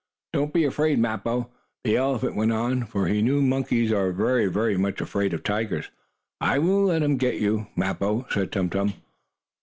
"Don't 0.33 0.51
be 0.51 0.65
afraid, 0.65 0.97
Mappo," 0.97 1.51
the 1.83 1.95
elephant 1.95 2.35
went 2.35 2.51
on, 2.51 2.85
for 2.85 3.05
he 3.05 3.21
knew 3.21 3.39
monkeys 3.39 3.91
are 3.91 4.11
very 4.11 4.75
much 4.75 4.99
afraid 4.99 5.31
of 5.31 5.43
tigers. 5.43 5.91
"I 6.41 6.57
won't 6.57 6.87
let 6.87 7.03
him 7.03 7.17
get 7.17 7.35
you, 7.35 7.67
Mappo," 7.77 8.25
said 8.31 8.51
Tum 8.51 8.71
Tum. 8.71 8.95